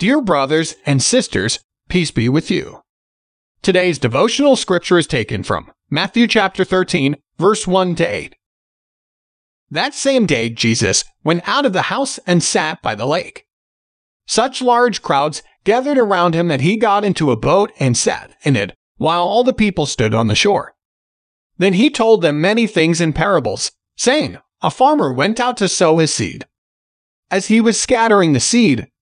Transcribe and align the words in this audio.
Dear 0.00 0.22
brothers 0.22 0.76
and 0.86 1.02
sisters, 1.02 1.58
peace 1.90 2.10
be 2.10 2.26
with 2.26 2.50
you. 2.50 2.80
Today's 3.60 3.98
devotional 3.98 4.56
scripture 4.56 4.96
is 4.96 5.06
taken 5.06 5.42
from 5.42 5.70
Matthew 5.90 6.26
chapter 6.26 6.64
13, 6.64 7.16
verse 7.36 7.66
1 7.66 7.96
to 7.96 8.04
8. 8.04 8.34
That 9.70 9.92
same 9.92 10.24
day, 10.24 10.48
Jesus 10.48 11.04
went 11.22 11.46
out 11.46 11.66
of 11.66 11.74
the 11.74 11.92
house 11.92 12.18
and 12.26 12.42
sat 12.42 12.80
by 12.80 12.94
the 12.94 13.04
lake. 13.04 13.44
Such 14.26 14.62
large 14.62 15.02
crowds 15.02 15.42
gathered 15.64 15.98
around 15.98 16.32
him 16.32 16.48
that 16.48 16.62
he 16.62 16.78
got 16.78 17.04
into 17.04 17.30
a 17.30 17.36
boat 17.36 17.70
and 17.78 17.94
sat 17.94 18.34
in 18.42 18.56
it, 18.56 18.74
while 18.96 19.24
all 19.24 19.44
the 19.44 19.52
people 19.52 19.84
stood 19.84 20.14
on 20.14 20.28
the 20.28 20.34
shore. 20.34 20.76
Then 21.58 21.74
he 21.74 21.90
told 21.90 22.22
them 22.22 22.40
many 22.40 22.66
things 22.66 23.02
in 23.02 23.12
parables, 23.12 23.70
saying, 23.98 24.38
A 24.62 24.70
farmer 24.70 25.12
went 25.12 25.38
out 25.38 25.58
to 25.58 25.68
sow 25.68 25.98
his 25.98 26.14
seed. 26.14 26.46
As 27.30 27.48
he 27.48 27.60
was 27.60 27.78
scattering 27.78 28.32
the 28.32 28.40
seed, 28.40 28.86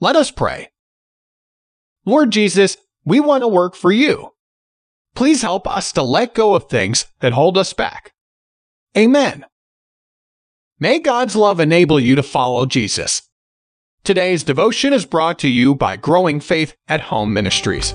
Let 0.00 0.16
us 0.16 0.30
pray. 0.30 0.70
Lord 2.04 2.30
Jesus, 2.30 2.76
we 3.04 3.20
want 3.20 3.42
to 3.42 3.48
work 3.48 3.74
for 3.74 3.90
you. 3.90 4.32
Please 5.14 5.42
help 5.42 5.66
us 5.66 5.92
to 5.92 6.02
let 6.02 6.34
go 6.34 6.54
of 6.54 6.68
things 6.68 7.06
that 7.20 7.32
hold 7.32 7.58
us 7.58 7.72
back. 7.72 8.12
Amen. 8.96 9.44
May 10.78 11.00
God's 11.00 11.34
love 11.34 11.58
enable 11.58 11.98
you 11.98 12.14
to 12.14 12.22
follow 12.22 12.66
Jesus. 12.66 13.22
Today's 14.04 14.44
devotion 14.44 14.92
is 14.92 15.04
brought 15.04 15.38
to 15.40 15.48
you 15.48 15.74
by 15.74 15.96
Growing 15.96 16.38
Faith 16.40 16.76
at 16.86 17.00
Home 17.02 17.32
Ministries. 17.32 17.94